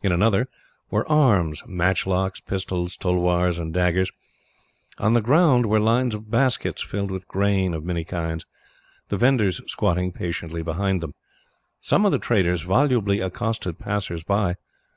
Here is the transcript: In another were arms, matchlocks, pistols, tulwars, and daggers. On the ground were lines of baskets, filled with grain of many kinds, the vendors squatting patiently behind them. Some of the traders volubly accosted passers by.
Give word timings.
In 0.00 0.12
another 0.12 0.46
were 0.92 1.04
arms, 1.10 1.64
matchlocks, 1.66 2.38
pistols, 2.38 2.96
tulwars, 2.96 3.58
and 3.58 3.74
daggers. 3.74 4.12
On 4.98 5.12
the 5.14 5.20
ground 5.20 5.66
were 5.66 5.80
lines 5.80 6.14
of 6.14 6.30
baskets, 6.30 6.82
filled 6.84 7.10
with 7.10 7.26
grain 7.26 7.74
of 7.74 7.82
many 7.82 8.04
kinds, 8.04 8.46
the 9.08 9.16
vendors 9.16 9.60
squatting 9.66 10.12
patiently 10.12 10.62
behind 10.62 11.00
them. 11.00 11.14
Some 11.80 12.06
of 12.06 12.12
the 12.12 12.20
traders 12.20 12.62
volubly 12.62 13.18
accosted 13.18 13.76
passers 13.80 14.22
by. 14.22 14.54